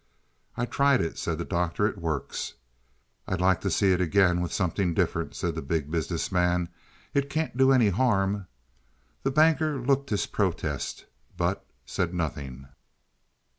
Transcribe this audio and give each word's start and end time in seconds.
"I 0.57 0.65
tried 0.65 0.99
it," 0.99 1.19
said 1.19 1.37
the 1.37 1.45
Doctor. 1.45 1.85
"It 1.85 1.99
works." 1.99 2.55
"I'd 3.27 3.39
like 3.39 3.61
to 3.61 3.69
see 3.69 3.91
it 3.91 4.01
again 4.01 4.41
with 4.41 4.51
something 4.51 4.95
different," 4.95 5.35
said 5.35 5.53
the 5.53 5.61
Big 5.61 5.91
Business 5.91 6.31
Man. 6.31 6.69
"It 7.13 7.29
can't 7.29 7.55
do 7.55 7.71
any 7.71 7.89
harm." 7.89 8.47
The 9.21 9.29
Banker 9.29 9.79
looked 9.79 10.09
his 10.09 10.25
protest, 10.25 11.05
but 11.37 11.63
said 11.85 12.15
nothing. 12.15 12.65